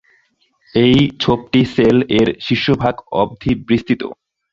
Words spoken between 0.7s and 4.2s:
এই ছোপটি সেল এর শীর্ষভাগ অবধি বিস্তৃত।